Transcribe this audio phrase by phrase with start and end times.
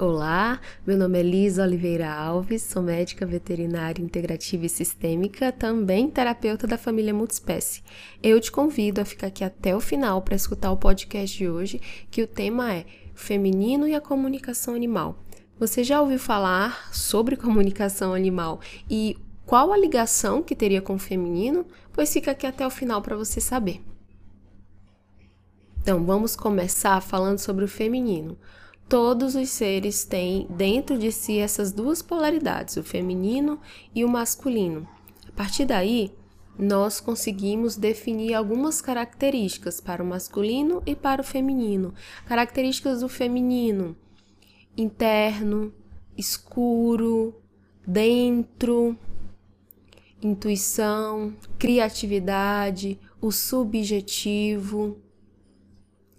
[0.00, 6.68] Olá, meu nome é Lisa Oliveira Alves, sou médica veterinária integrativa e sistêmica, também terapeuta
[6.68, 7.82] da família multiespécie.
[8.22, 11.80] Eu te convido a ficar aqui até o final para escutar o podcast de hoje,
[12.12, 15.18] que o tema é Feminino e a comunicação animal.
[15.58, 21.00] Você já ouviu falar sobre comunicação animal e qual a ligação que teria com o
[21.00, 21.66] feminino?
[21.92, 23.82] Pois fica aqui até o final para você saber.
[25.82, 28.38] Então, vamos começar falando sobre o feminino
[28.88, 33.60] todos os seres têm dentro de si essas duas polaridades, o feminino
[33.94, 34.88] e o masculino.
[35.28, 36.12] A partir daí,
[36.58, 41.94] nós conseguimos definir algumas características para o masculino e para o feminino.
[42.26, 43.94] Características do feminino:
[44.76, 45.72] interno,
[46.16, 47.34] escuro,
[47.86, 48.98] dentro,
[50.20, 54.98] intuição, criatividade, o subjetivo,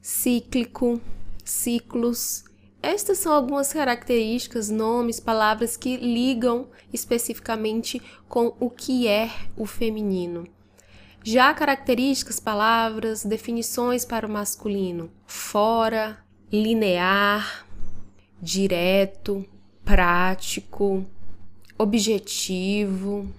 [0.00, 1.00] cíclico,
[1.44, 2.44] ciclos,
[2.82, 10.46] estas são algumas características, nomes, palavras que ligam especificamente com o que é o feminino.
[11.22, 16.18] Já características, palavras, definições para o masculino: fora,
[16.50, 17.66] linear,
[18.40, 19.44] direto,
[19.84, 21.04] prático,
[21.76, 23.30] objetivo,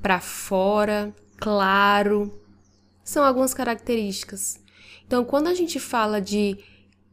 [0.00, 2.32] para fora, claro.
[3.02, 4.60] São algumas características.
[5.04, 6.56] Então, quando a gente fala de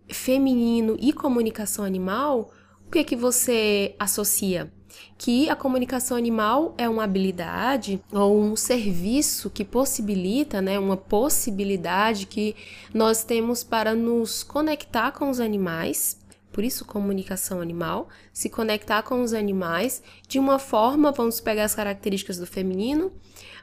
[0.10, 2.52] feminino e comunicação animal,
[2.88, 4.72] o que é que você associa?
[5.18, 12.26] Que a comunicação animal é uma habilidade ou um serviço que possibilita, né, uma possibilidade
[12.26, 12.56] que
[12.94, 16.20] nós temos para nos conectar com os animais,
[16.52, 21.76] por isso comunicação animal, se conectar com os animais de uma forma, vamos pegar as
[21.76, 23.12] características do feminino,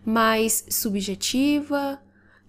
[0.04, 2.00] mais subjetiva,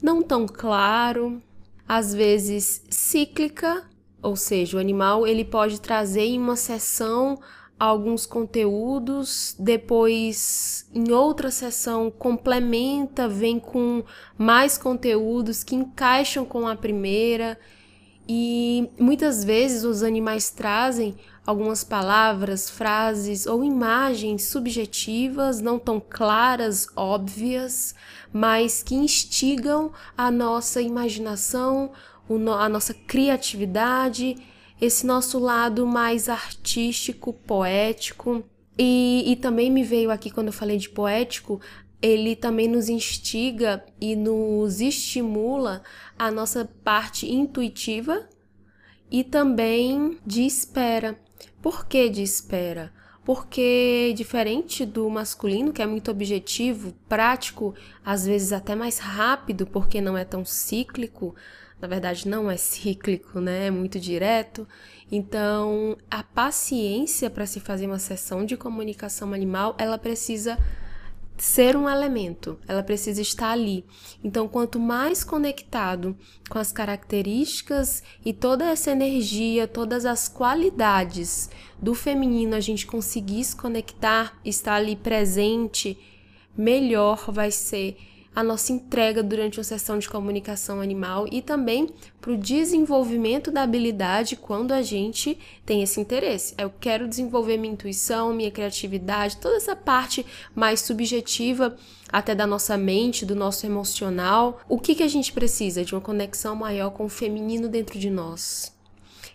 [0.01, 1.41] não tão claro,
[1.87, 3.83] às vezes cíclica,
[4.21, 7.39] ou seja, o animal ele pode trazer em uma sessão
[7.79, 14.03] alguns conteúdos, depois em outra sessão complementa, vem com
[14.37, 17.57] mais conteúdos que encaixam com a primeira.
[18.27, 21.15] E muitas vezes os animais trazem
[21.45, 27.95] algumas palavras, frases ou imagens subjetivas, não tão claras, óbvias,
[28.33, 31.91] mas que instigam a nossa imaginação,
[32.59, 34.35] a nossa criatividade,
[34.81, 38.43] esse nosso lado mais artístico, poético.
[38.77, 41.59] E, e também me veio aqui quando eu falei de poético,
[42.01, 45.81] ele também nos instiga e nos estimula
[46.17, 48.27] a nossa parte intuitiva
[49.09, 51.19] e também de espera.
[51.61, 52.93] Por que de espera?
[53.25, 57.75] Porque, diferente do masculino, que é muito objetivo, prático,
[58.05, 61.35] às vezes até mais rápido, porque não é tão cíclico,
[61.81, 63.67] na verdade não é cíclico, né?
[63.67, 64.65] É muito direto.
[65.11, 70.57] Então, a paciência para se fazer uma sessão de comunicação animal, ela precisa
[71.37, 73.85] ser um elemento, ela precisa estar ali.
[74.23, 76.17] Então, quanto mais conectado
[76.49, 81.49] com as características e toda essa energia, todas as qualidades
[81.79, 85.97] do feminino a gente conseguir se conectar, estar ali presente,
[86.57, 87.97] melhor vai ser
[88.37, 91.89] a nossa entrega durante uma sessão de comunicação animal e também
[92.21, 96.53] para o desenvolvimento da habilidade quando a gente tem esse interesse.
[96.55, 101.75] Eu quero desenvolver minha intuição, minha criatividade, toda essa parte mais subjetiva
[102.13, 104.59] até da nossa mente, do nosso emocional.
[104.69, 105.83] O que, que a gente precisa?
[105.83, 108.71] De uma conexão maior com o feminino dentro de nós.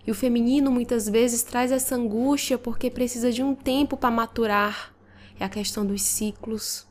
[0.06, 4.94] E o feminino muitas vezes traz essa angústia porque precisa de um tempo para maturar.
[5.40, 6.86] É a questão dos ciclos,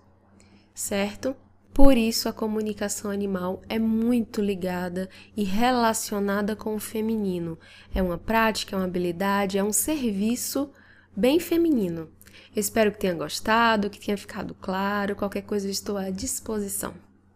[0.76, 1.34] certo?
[1.74, 7.58] Por isso, a comunicação animal é muito ligada e relacionada com o feminino.
[7.96, 10.70] É uma prática, é uma habilidade, é um serviço
[11.16, 12.10] bem feminino.
[12.54, 15.16] Espero que tenha gostado, que tenha ficado claro.
[15.16, 16.94] Qualquer coisa, estou à disposição.